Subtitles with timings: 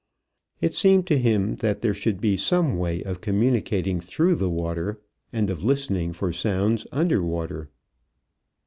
[0.61, 4.99] It seemed to him that there should be some way of communicating through the water
[5.31, 7.69] and of listening for sounds underwater.